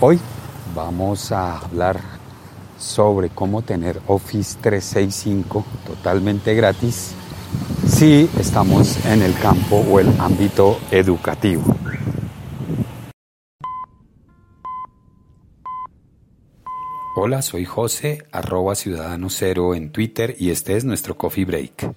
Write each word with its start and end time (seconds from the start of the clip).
Hoy 0.00 0.20
vamos 0.76 1.32
a 1.32 1.58
hablar 1.58 2.00
sobre 2.78 3.30
cómo 3.30 3.62
tener 3.62 4.00
Office 4.06 4.56
365 4.60 5.64
totalmente 5.84 6.54
gratis 6.54 7.16
si 7.84 8.30
estamos 8.38 9.04
en 9.06 9.22
el 9.22 9.34
campo 9.34 9.78
o 9.90 9.98
el 9.98 10.08
ámbito 10.20 10.78
educativo. 10.92 11.64
Hola, 17.16 17.42
soy 17.42 17.64
José, 17.64 18.24
arroba 18.30 18.76
ciudadano 18.76 19.28
cero 19.30 19.74
en 19.74 19.90
Twitter 19.90 20.36
y 20.38 20.50
este 20.50 20.76
es 20.76 20.84
nuestro 20.84 21.16
coffee 21.16 21.44
break. 21.44 21.92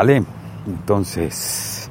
Entonces 0.00 1.90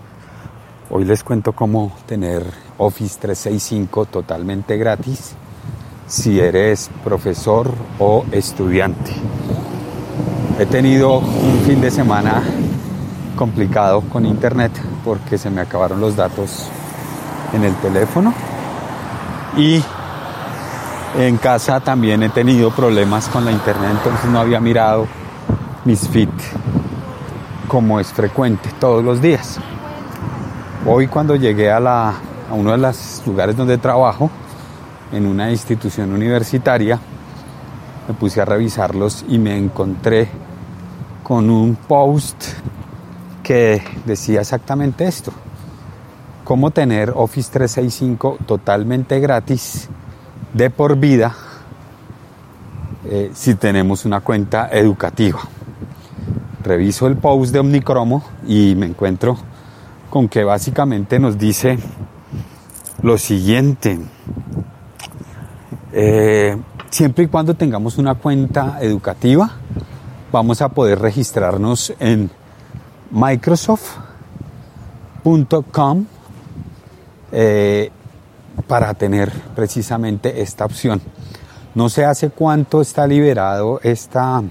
hoy 0.90 1.04
les 1.04 1.26
cuento 1.26 1.52
cómo 1.52 1.92
tener 2.06 2.42
Office 2.78 3.18
365 3.20 4.06
totalmente 4.06 4.78
gratis 4.78 5.34
si 6.08 6.40
eres 6.40 6.90
profesor 7.04 7.70
o 8.00 8.24
estudiante. 8.32 9.12
He 10.58 10.66
tenido 10.68 11.18
un 11.18 11.60
fin 11.66 11.82
de 11.82 11.92
semana 11.92 12.42
complicado 13.36 14.00
con 14.02 14.26
internet 14.26 14.72
porque 15.04 15.38
se 15.38 15.50
me 15.50 15.60
acabaron 15.60 16.00
los 16.00 16.16
datos 16.16 16.70
en 17.52 17.66
el 17.66 17.76
teléfono 17.76 18.34
y 19.58 19.84
en 21.18 21.36
casa 21.38 21.82
también 21.82 22.24
he 22.24 22.30
tenido 22.30 22.72
problemas 22.72 23.28
con 23.28 23.44
la 23.44 23.52
internet, 23.52 23.92
entonces 23.98 24.30
no 24.30 24.40
había 24.40 24.62
mirado 24.62 25.08
mis 25.84 26.08
feeds 26.08 26.54
como 27.68 28.00
es 28.00 28.08
frecuente 28.08 28.70
todos 28.80 29.04
los 29.04 29.22
días. 29.22 29.60
Hoy 30.86 31.08
cuando 31.08 31.36
llegué 31.36 31.72
a, 31.72 31.80
la, 31.80 32.14
uno 32.52 32.72
de 32.72 32.78
los 32.78 33.22
lugares 33.26 33.58
donde 33.58 33.78
trabajo, 33.78 34.30
en 35.12 35.26
una 35.26 35.52
institución 35.52 36.14
universitaria, 36.14 37.00
me 38.08 38.14
puse 38.14 38.42
a 38.42 38.46
revisarlos 38.46 39.26
y 39.28 39.38
me 39.38 39.58
encontré 39.58 40.30
con 41.24 41.50
un 41.50 41.76
post 41.76 42.44
que 43.44 43.84
decía 44.06 44.42
exactamente 44.42 45.06
esto. 45.06 45.32
Cómo 46.44 46.72
tener 46.72 47.12
Office 47.14 47.52
365 47.52 48.38
totalmente 48.46 49.20
gratis 49.20 49.90
de 50.54 50.70
por 50.70 50.96
vida 50.96 51.36
eh, 53.06 53.32
si 53.34 53.56
tenemos 53.56 54.06
una 54.06 54.22
cuenta 54.22 54.70
educativa 54.72 55.42
reviso 56.68 57.08
el 57.08 57.16
post 57.16 57.54
de 57.54 57.60
Omnicromo 57.60 58.24
y 58.48 58.76
me 58.76 58.86
encuentro 58.86 59.38
con 60.10 60.28
que 60.28 60.44
básicamente 60.44 61.20
nos 61.20 61.38
dice 61.38 61.78
lo 63.02 63.18
siguiente. 63.18 63.98
Eh, 65.94 66.58
siempre 66.90 67.24
y 67.26 67.28
cuando 67.28 67.54
tengamos 67.54 67.98
una 67.98 68.16
cuenta 68.16 68.80
educativa, 68.82 69.52
vamos 70.32 70.62
a 70.62 70.70
poder 70.70 71.00
registrarnos 71.00 71.94
en 72.00 72.32
microsoft.com 73.12 76.06
eh, 77.32 77.92
para 78.68 78.94
tener 78.94 79.32
precisamente 79.56 80.42
esta 80.42 80.66
opción. 80.66 81.02
No 81.76 81.90
sé 81.90 82.06
hace 82.06 82.30
cuánto 82.30 82.82
está 82.82 83.06
liberado 83.06 83.80
esta 83.84 84.42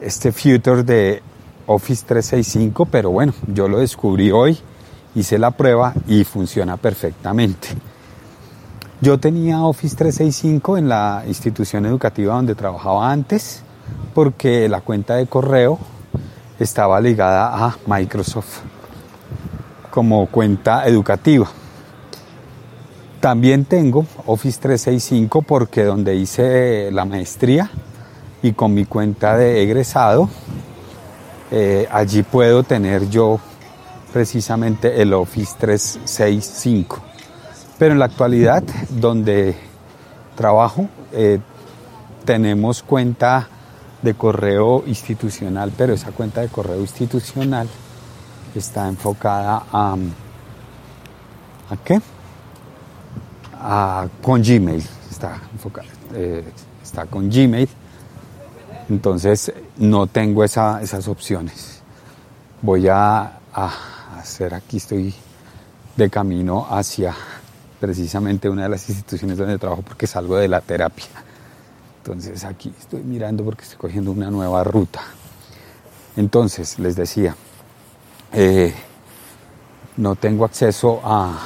este 0.00 0.32
future 0.32 0.82
de 0.82 1.22
Office 1.66 2.04
365, 2.06 2.86
pero 2.86 3.10
bueno, 3.10 3.34
yo 3.46 3.68
lo 3.68 3.78
descubrí 3.78 4.30
hoy, 4.30 4.58
hice 5.14 5.38
la 5.38 5.50
prueba 5.50 5.92
y 6.06 6.24
funciona 6.24 6.76
perfectamente. 6.76 7.68
Yo 9.00 9.18
tenía 9.18 9.62
Office 9.62 9.94
365 9.96 10.78
en 10.78 10.88
la 10.88 11.22
institución 11.26 11.86
educativa 11.86 12.34
donde 12.34 12.54
trabajaba 12.54 13.12
antes, 13.12 13.62
porque 14.14 14.68
la 14.68 14.80
cuenta 14.80 15.16
de 15.16 15.26
correo 15.26 15.78
estaba 16.58 17.00
ligada 17.00 17.66
a 17.66 17.76
Microsoft 17.86 18.60
como 19.90 20.26
cuenta 20.26 20.86
educativa. 20.86 21.48
También 23.20 23.64
tengo 23.64 24.06
Office 24.26 24.58
365 24.60 25.42
porque 25.42 25.84
donde 25.84 26.14
hice 26.14 26.90
la 26.92 27.04
maestría 27.04 27.70
y 28.42 28.52
con 28.52 28.74
mi 28.74 28.84
cuenta 28.84 29.36
de 29.36 29.62
egresado, 29.62 30.28
eh, 31.50 31.88
allí 31.90 32.22
puedo 32.22 32.62
tener 32.62 33.08
yo 33.08 33.40
precisamente 34.12 35.00
el 35.02 35.12
Office 35.12 35.54
365. 35.58 37.00
Pero 37.78 37.92
en 37.92 37.98
la 37.98 38.06
actualidad, 38.06 38.62
donde 38.90 39.56
trabajo, 40.36 40.88
eh, 41.12 41.40
tenemos 42.24 42.82
cuenta 42.82 43.48
de 44.02 44.14
correo 44.14 44.84
institucional, 44.86 45.72
pero 45.76 45.94
esa 45.94 46.12
cuenta 46.12 46.40
de 46.40 46.48
correo 46.48 46.80
institucional 46.80 47.68
está 48.54 48.88
enfocada 48.88 49.64
a... 49.72 49.96
¿A 51.70 51.76
qué? 51.84 52.00
A, 53.60 54.06
con 54.22 54.42
Gmail. 54.42 54.82
Está 55.10 55.40
enfocada. 55.52 55.88
Eh, 56.14 56.44
está 56.82 57.04
con 57.06 57.28
Gmail 57.28 57.68
entonces 58.88 59.52
no 59.76 60.06
tengo 60.06 60.44
esas 60.44 61.08
opciones. 61.08 61.80
Voy 62.62 62.88
a, 62.88 63.34
hacer 64.16 64.54
aquí, 64.54 64.78
estoy 64.78 65.14
de 65.96 66.10
camino 66.10 66.66
hacia 66.70 67.14
precisamente 67.80 68.48
una 68.48 68.64
de 68.64 68.68
las 68.68 68.88
instituciones 68.88 69.36
donde 69.36 69.58
trabajo 69.58 69.82
porque 69.82 70.06
salgo 70.06 70.36
de 70.36 70.48
la 70.48 70.60
terapia. 70.60 71.06
Entonces 71.98 72.44
aquí 72.44 72.72
estoy 72.78 73.02
mirando 73.02 73.44
porque 73.44 73.62
estoy 73.62 73.78
cogiendo 73.78 74.12
una 74.12 74.30
nueva 74.30 74.64
ruta. 74.64 75.00
Entonces, 76.16 76.78
les 76.80 76.96
decía, 76.96 77.36
eh, 78.32 78.74
no 79.96 80.16
tengo 80.16 80.44
acceso 80.44 81.00
a, 81.04 81.38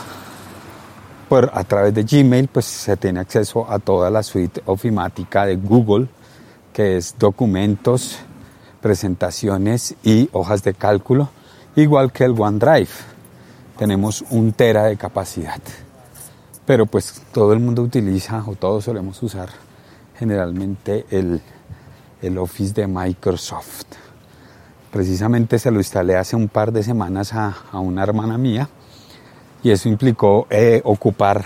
por, 1.28 1.50
a 1.52 1.64
través 1.64 1.92
de 1.92 2.04
Gmail, 2.04 2.48
pues 2.48 2.64
se 2.64 2.97
tiene 2.97 3.20
acceso 3.20 3.70
a 3.70 3.78
toda 3.78 4.08
la 4.08 4.22
suite 4.22 4.62
ofimática 4.64 5.44
de 5.44 5.56
Google 5.56 6.08
que 6.72 6.96
es 6.96 7.16
documentos, 7.18 8.18
presentaciones 8.80 9.94
y 10.02 10.28
hojas 10.32 10.62
de 10.62 10.74
cálculo, 10.74 11.30
igual 11.76 12.12
que 12.12 12.24
el 12.24 12.34
OneDrive. 12.38 12.90
Tenemos 13.78 14.24
un 14.30 14.52
tera 14.52 14.84
de 14.84 14.96
capacidad. 14.96 15.60
Pero 16.66 16.86
pues 16.86 17.22
todo 17.32 17.52
el 17.52 17.60
mundo 17.60 17.82
utiliza 17.82 18.44
o 18.46 18.54
todos 18.54 18.84
solemos 18.84 19.22
usar 19.22 19.48
generalmente 20.18 21.06
el, 21.10 21.40
el 22.20 22.38
Office 22.38 22.72
de 22.72 22.86
Microsoft. 22.86 23.86
Precisamente 24.90 25.58
se 25.58 25.70
lo 25.70 25.78
instalé 25.78 26.16
hace 26.16 26.36
un 26.36 26.48
par 26.48 26.70
de 26.70 26.82
semanas 26.82 27.32
a, 27.32 27.56
a 27.72 27.80
una 27.80 28.02
hermana 28.02 28.38
mía 28.38 28.68
y 29.62 29.70
eso 29.70 29.88
implicó 29.88 30.46
eh, 30.50 30.80
ocupar, 30.84 31.44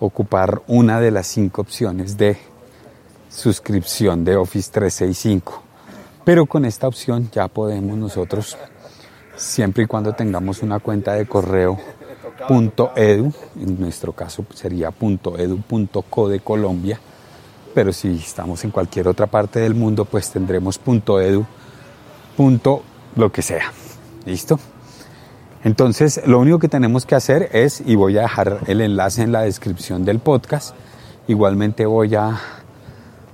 ocupar 0.00 0.62
una 0.66 1.00
de 1.00 1.10
las 1.10 1.26
cinco 1.26 1.60
opciones 1.60 2.16
de 2.16 2.49
suscripción 3.30 4.24
de 4.24 4.36
Office 4.36 4.70
365. 4.72 5.62
Pero 6.24 6.46
con 6.46 6.64
esta 6.64 6.86
opción 6.86 7.30
ya 7.32 7.48
podemos 7.48 7.96
nosotros, 7.96 8.58
siempre 9.36 9.84
y 9.84 9.86
cuando 9.86 10.12
tengamos 10.12 10.62
una 10.62 10.80
cuenta 10.80 11.14
de 11.14 11.26
correo 11.26 11.78
.edu, 12.96 13.32
en 13.60 13.80
nuestro 13.80 14.12
caso 14.12 14.44
sería 14.54 14.92
.edu.co 15.00 16.28
de 16.28 16.40
Colombia, 16.40 17.00
pero 17.74 17.92
si 17.92 18.16
estamos 18.16 18.64
en 18.64 18.70
cualquier 18.70 19.08
otra 19.08 19.26
parte 19.26 19.60
del 19.60 19.74
mundo, 19.74 20.04
pues 20.04 20.30
tendremos 20.30 20.80
.edu. 20.84 21.46
lo 23.16 23.32
que 23.32 23.42
sea. 23.42 23.72
¿Listo? 24.26 24.58
Entonces, 25.62 26.22
lo 26.26 26.40
único 26.40 26.58
que 26.58 26.68
tenemos 26.68 27.04
que 27.04 27.14
hacer 27.14 27.50
es, 27.52 27.82
y 27.84 27.94
voy 27.94 28.16
a 28.18 28.22
dejar 28.22 28.60
el 28.66 28.80
enlace 28.80 29.22
en 29.22 29.32
la 29.32 29.42
descripción 29.42 30.04
del 30.04 30.18
podcast, 30.18 30.74
igualmente 31.28 31.86
voy 31.86 32.14
a 32.14 32.40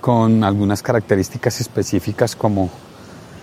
con 0.01 0.43
algunas 0.43 0.81
características 0.81 1.61
específicas 1.61 2.35
como 2.35 2.69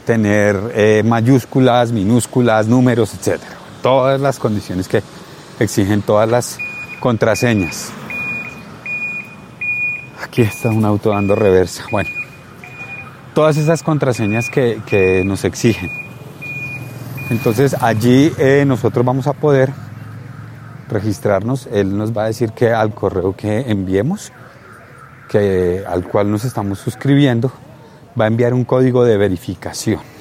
tener 0.05 0.73
eh, 0.75 1.03
mayúsculas, 1.05 1.93
minúsculas, 1.93 2.67
números, 2.67 3.15
etc. 3.15 3.41
Todas 3.89 4.21
las 4.21 4.39
condiciones 4.39 4.87
que 4.87 5.03
exigen 5.59 6.03
todas 6.03 6.29
las 6.29 6.59
contraseñas. 7.01 7.91
Aquí 10.23 10.43
está 10.43 10.69
un 10.69 10.85
auto 10.85 11.09
dando 11.09 11.35
reversa. 11.35 11.85
Bueno, 11.91 12.11
todas 13.33 13.57
esas 13.57 13.83
contraseñas 13.83 14.51
que, 14.51 15.23
nos 15.25 15.43
exigen. 15.47 15.89
Entonces 17.31 17.75
allí 17.81 18.31
eh, 18.37 18.65
nosotros 18.67 19.07
vamos 19.07 19.27
a 19.27 19.33
poder 19.33 19.73
registrarnos. 20.91 21.67
Él 21.73 21.97
nos 21.97 22.15
va 22.15 22.25
a 22.25 22.27
decir 22.27 22.53
que 22.53 22.75
al 22.75 22.93
correo 22.93 23.35
que 23.35 23.71
enviemos, 23.71 24.33
que, 25.31 25.83
al 25.89 26.07
cual 26.07 26.31
nos 26.31 26.45
estamos 26.45 26.79
suscribiendo, 26.79 27.51
va 28.21 28.27
a 28.27 28.29
enviar 28.29 28.53
un 28.53 28.67
código 28.67 29.03
de 29.03 29.17
verificación. 29.17 30.18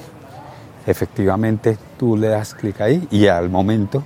Efectivamente, 0.88 1.76
tú 1.98 2.16
le 2.16 2.28
das 2.28 2.54
clic 2.54 2.80
ahí 2.80 3.06
y 3.10 3.26
al 3.26 3.50
momento 3.50 4.02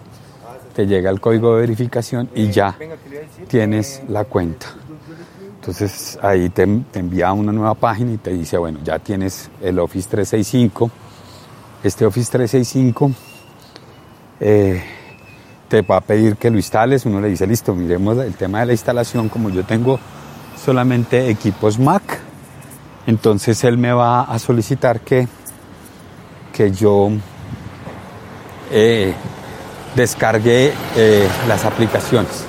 te 0.75 0.85
llega 0.85 1.11
el 1.11 1.21
código 1.21 1.55
de 1.55 1.61
verificación 1.61 2.29
y 2.35 2.51
ya 2.51 2.77
tienes 3.47 4.03
la 4.09 4.25
cuenta. 4.25 4.67
Entonces 5.61 6.19
ahí 6.21 6.49
te, 6.49 6.65
envía 6.65 7.33
una 7.33 7.53
nueva 7.53 7.75
página 7.75 8.15
y 8.15 8.17
te 8.17 8.33
dice, 8.33 8.59
bueno, 8.59 8.81
ya 8.83 8.99
tienes 8.99 9.49
el 9.63 9.79
Office 9.79 10.09
365. 10.11 10.91
Este 11.85 12.05
Office 12.05 12.33
365 12.33 13.13
eh, 14.41 14.83
te 15.69 15.83
va 15.83 15.99
a 15.99 16.01
pedir 16.01 16.35
que 16.35 16.51
lo 16.51 16.57
instales. 16.57 17.07
Uno 17.07 17.21
le 17.21 17.29
dice, 17.29 17.47
listo, 17.47 17.77
miremos 17.77 18.19
el 18.19 18.35
tema 18.35 18.59
de 18.59 18.67
la 18.67 18.73
instalación. 18.73 19.29
Como 19.29 19.51
yo 19.51 19.63
tengo 19.65 20.01
solamente 20.61 21.31
equipos 21.31 21.79
Mac, 21.79 22.19
entonces 23.07 23.63
él 23.63 23.79
me 23.79 23.93
va 23.93 24.23
a 24.23 24.37
solicitar 24.41 25.01
que, 25.01 25.29
que 26.53 26.71
yo 26.71 27.11
eh, 28.71 29.15
descargue 29.97 30.73
eh, 30.97 31.29
las 31.49 31.65
aplicaciones. 31.65 32.45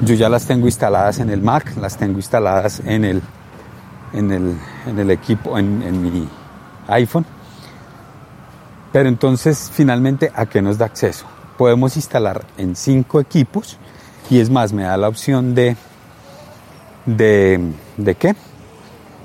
Yo 0.00 0.14
ya 0.14 0.28
las 0.28 0.46
tengo 0.46 0.66
instaladas 0.66 1.20
en 1.20 1.30
el 1.30 1.40
Mac, 1.40 1.74
las 1.80 1.96
tengo 1.96 2.16
instaladas 2.16 2.80
en 2.84 3.04
el, 3.04 3.22
en 4.12 4.30
el, 4.30 5.10
equipo, 5.10 5.58
en, 5.58 6.02
mi 6.02 6.28
iPhone. 6.88 7.24
Pero 8.92 9.08
entonces, 9.08 9.70
finalmente, 9.72 10.30
¿a 10.34 10.46
qué 10.46 10.60
nos 10.60 10.78
da 10.78 10.86
acceso? 10.86 11.26
Podemos 11.56 11.96
instalar 11.96 12.44
en 12.58 12.76
cinco 12.76 13.20
equipos 13.20 13.78
y 14.28 14.40
es 14.40 14.50
más, 14.50 14.72
me 14.72 14.82
da 14.82 14.96
la 14.96 15.08
opción 15.08 15.54
de, 15.54 15.76
de, 17.06 17.72
¿de 17.96 18.14
qué? 18.14 18.36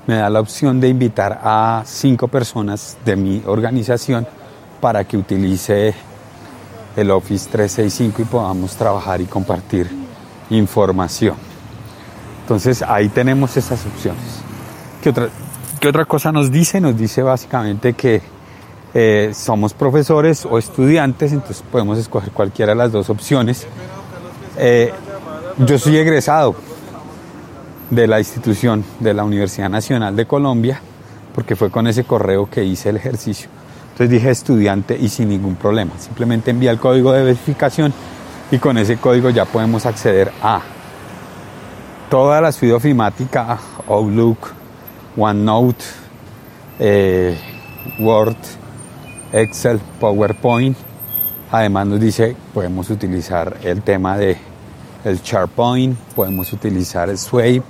Me 0.06 0.16
da 0.16 0.28
la 0.28 0.40
opción 0.40 0.80
de 0.80 0.88
invitar 0.88 1.40
a 1.42 1.82
cinco 1.86 2.26
personas 2.26 2.96
de 3.04 3.14
mi 3.14 3.42
organización 3.46 4.26
para 4.80 5.04
que 5.04 5.16
utilice 5.16 5.94
el 6.96 7.10
Office 7.10 7.48
365 7.50 8.22
y 8.22 8.24
podamos 8.24 8.74
trabajar 8.74 9.20
y 9.20 9.26
compartir 9.26 9.88
información. 10.50 11.36
Entonces 12.42 12.82
ahí 12.82 13.08
tenemos 13.08 13.56
esas 13.56 13.86
opciones. 13.86 14.42
¿Qué 15.00 15.10
otra, 15.10 15.28
qué 15.78 15.88
otra 15.88 16.04
cosa 16.04 16.32
nos 16.32 16.50
dice? 16.50 16.80
Nos 16.80 16.96
dice 16.96 17.22
básicamente 17.22 17.92
que 17.92 18.22
eh, 18.94 19.30
somos 19.34 19.72
profesores 19.72 20.44
o 20.44 20.58
estudiantes, 20.58 21.32
entonces 21.32 21.62
podemos 21.70 21.96
escoger 21.96 22.32
cualquiera 22.32 22.72
de 22.72 22.76
las 22.76 22.90
dos 22.90 23.08
opciones. 23.08 23.66
Eh, 24.58 24.92
yo 25.58 25.78
soy 25.78 25.96
egresado 25.96 26.56
de 27.92 28.06
la 28.06 28.18
institución 28.18 28.82
de 29.00 29.12
la 29.12 29.22
Universidad 29.22 29.68
Nacional 29.68 30.16
de 30.16 30.24
Colombia, 30.24 30.80
porque 31.34 31.56
fue 31.56 31.70
con 31.70 31.86
ese 31.86 32.04
correo 32.04 32.48
que 32.48 32.64
hice 32.64 32.88
el 32.88 32.96
ejercicio. 32.96 33.50
Entonces 33.82 34.08
dije 34.08 34.30
estudiante 34.30 34.96
y 34.98 35.10
sin 35.10 35.28
ningún 35.28 35.56
problema. 35.56 35.92
Simplemente 35.98 36.50
envía 36.50 36.70
el 36.70 36.78
código 36.78 37.12
de 37.12 37.22
verificación 37.22 37.92
y 38.50 38.56
con 38.56 38.78
ese 38.78 38.96
código 38.96 39.28
ya 39.28 39.44
podemos 39.44 39.84
acceder 39.84 40.32
a 40.42 40.62
toda 42.08 42.40
la 42.40 42.50
suite 42.50 42.74
Outlook, 43.86 44.38
OneNote, 45.14 45.84
eh, 46.78 47.36
Word, 47.98 48.36
Excel, 49.34 49.78
PowerPoint. 50.00 50.78
Además 51.50 51.86
nos 51.88 52.00
dice 52.00 52.34
podemos 52.54 52.88
utilizar 52.88 53.58
el 53.62 53.82
tema 53.82 54.16
de 54.16 54.38
el 55.04 55.20
SharePoint, 55.20 55.98
podemos 56.14 56.50
utilizar 56.54 57.10
el 57.10 57.18
Sway 57.18 57.62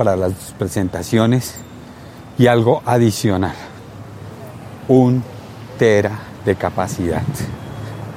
para 0.00 0.16
las 0.16 0.54
presentaciones 0.58 1.56
y 2.38 2.46
algo 2.46 2.80
adicional, 2.86 3.52
un 4.88 5.22
tera 5.78 6.20
de 6.42 6.54
capacidad 6.54 7.20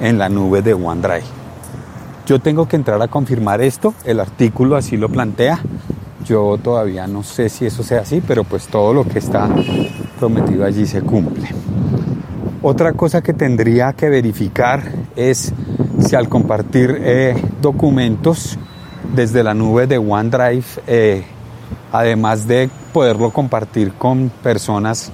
en 0.00 0.16
la 0.16 0.30
nube 0.30 0.62
de 0.62 0.72
OneDrive. 0.72 1.26
Yo 2.24 2.38
tengo 2.38 2.66
que 2.66 2.76
entrar 2.76 3.02
a 3.02 3.08
confirmar 3.08 3.60
esto, 3.60 3.92
el 4.06 4.20
artículo 4.20 4.76
así 4.76 4.96
lo 4.96 5.10
plantea. 5.10 5.60
Yo 6.24 6.56
todavía 6.56 7.06
no 7.06 7.22
sé 7.22 7.50
si 7.50 7.66
eso 7.66 7.82
sea 7.82 8.00
así, 8.00 8.22
pero 8.26 8.44
pues 8.44 8.66
todo 8.68 8.94
lo 8.94 9.04
que 9.04 9.18
está 9.18 9.46
prometido 10.18 10.64
allí 10.64 10.86
se 10.86 11.02
cumple. 11.02 11.50
Otra 12.62 12.94
cosa 12.94 13.20
que 13.20 13.34
tendría 13.34 13.92
que 13.92 14.08
verificar 14.08 14.90
es 15.16 15.52
si 16.00 16.16
al 16.16 16.30
compartir 16.30 16.96
eh, 17.02 17.36
documentos 17.60 18.58
desde 19.14 19.42
la 19.42 19.52
nube 19.52 19.86
de 19.86 19.98
OneDrive, 19.98 20.64
eh, 20.86 21.24
además 21.94 22.48
de 22.48 22.68
poderlo 22.92 23.30
compartir 23.30 23.92
con 23.92 24.28
personas 24.42 25.12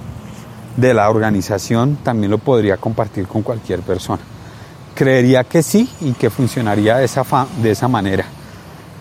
de 0.75 0.95
la 0.95 1.11
organización, 1.11 1.99
también 2.01 2.31
lo 2.31 2.39
podría 2.39 2.77
compartir 2.77 3.27
con 3.27 3.43
cualquier 3.43 3.81
persona. 3.81 4.23
Creería 4.95 5.43
que 5.43 5.61
sí 5.61 5.87
y 6.01 6.13
que 6.13 6.31
funcionaría 6.31 6.97
de 6.97 7.05
esa, 7.05 7.23
de 7.61 7.69
esa 7.69 7.87
manera. 7.87 8.25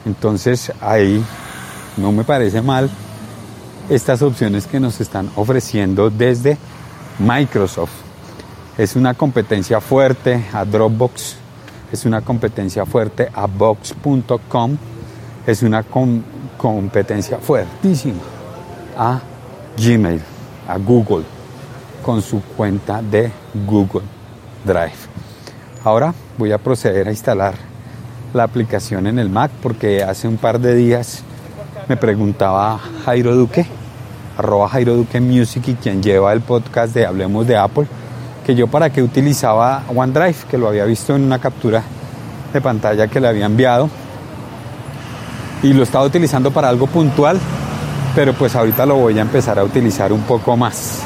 Entonces 0.05 0.71
ahí 0.83 1.25
no 1.97 2.13
me 2.13 2.23
parece 2.23 2.61
mal 2.61 2.91
estas 3.89 4.21
opciones 4.21 4.67
que 4.67 4.79
nos 4.79 5.01
están 5.01 5.31
ofreciendo 5.37 6.11
desde 6.11 6.59
Microsoft. 7.19 7.93
Es 8.77 8.95
una 8.95 9.15
competencia 9.15 9.81
fuerte 9.81 10.45
a 10.53 10.67
Dropbox, 10.67 11.37
es 11.91 12.05
una 12.05 12.21
competencia 12.21 12.85
fuerte 12.85 13.31
a 13.33 13.47
Box.com, 13.47 14.77
es 15.47 15.63
una 15.63 15.83
competencia 16.61 17.39
fuertísima 17.39 18.21
a 18.99 19.19
Gmail, 19.79 20.21
a 20.69 20.77
Google, 20.77 21.25
con 22.05 22.21
su 22.21 22.43
cuenta 22.43 23.01
de 23.01 23.33
Google 23.67 24.03
Drive. 24.63 25.09
Ahora 25.83 26.13
voy 26.37 26.53
a 26.53 26.59
proceder 26.59 27.09
a 27.09 27.13
instalar 27.13 27.55
la 28.35 28.43
aplicación 28.43 29.07
en 29.07 29.19
el 29.19 29.31
Mac 29.31 29.51
porque 29.63 30.03
hace 30.03 30.29
un 30.29 30.37
par 30.37 30.61
de 30.61 30.75
días 30.75 31.23
me 31.89 31.97
preguntaba 31.97 32.79
Jairo 33.07 33.35
Duque, 33.35 33.65
arroba 34.37 34.69
Jairo 34.69 34.97
Duque 34.97 35.19
Music 35.19 35.67
y 35.69 35.75
quien 35.77 36.03
lleva 36.03 36.31
el 36.35 36.43
podcast 36.43 36.93
de 36.93 37.07
Hablemos 37.07 37.47
de 37.47 37.57
Apple, 37.57 37.87
que 38.45 38.55
yo 38.55 38.67
para 38.67 38.91
qué 38.91 39.03
utilizaba 39.03 39.85
OneDrive, 39.89 40.37
que 40.51 40.59
lo 40.59 40.69
había 40.69 40.85
visto 40.85 41.17
en 41.17 41.25
una 41.25 41.39
captura 41.39 41.83
de 42.53 42.61
pantalla 42.61 43.09
que 43.09 43.19
le 43.19 43.29
había 43.29 43.47
enviado 43.47 43.89
y 45.63 45.73
lo 45.73 45.83
estaba 45.83 46.05
utilizando 46.05 46.51
para 46.51 46.69
algo 46.69 46.87
puntual, 46.87 47.39
pero 48.15 48.33
pues 48.35 48.57
ahorita 48.57 48.87
lo 48.87 48.97
voy 48.97 49.19
a 49.19 49.23
empezar 49.23 49.59
a 49.59 49.65
utilizar 49.65 50.13
un 50.13 50.23
poco 50.23 50.57
más. 50.57 51.03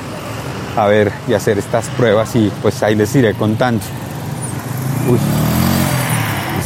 A 0.77 0.87
ver 0.87 1.13
y 1.29 1.35
hacer 1.35 1.59
estas 1.59 1.89
pruebas 1.91 2.35
y 2.35 2.51
pues 2.63 2.83
ahí 2.83 2.97
les 2.97 3.15
iré 3.15 3.35
contando. 3.35 3.81
Uy, 5.09 5.19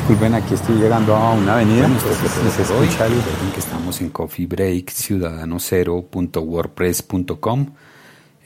Disculpen, 0.09 0.35
aquí 0.35 0.55
estoy 0.55 0.77
llegando 0.77 1.15
a 1.15 1.35
una 1.35 1.53
avenida. 1.55 1.83
Bueno, 1.83 2.01
se 2.01 2.63
escucha 2.63 3.05
Recuerden 3.05 3.53
que 3.53 3.61
estamos 3.61 4.01
en 4.01 4.09
Coffee 4.09 4.47
Break, 4.47 4.91
ciudadano0.wordpress.com, 4.91 7.67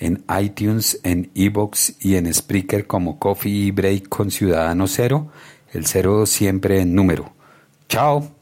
en 0.01 0.25
iTunes, 0.41 0.99
en 1.05 1.31
Evox 1.37 1.95
y 2.01 2.17
en 2.17 2.35
Spreaker 2.35 2.89
como 2.89 3.21
Coffee 3.21 3.71
Break 3.71 4.09
con 4.09 4.33
Ciudadano 4.33 4.89
Cero, 4.89 5.29
el 5.73 5.87
cero 5.87 6.27
siempre 6.27 6.81
en 6.81 6.97
número. 6.97 7.33
Chao. 7.89 8.42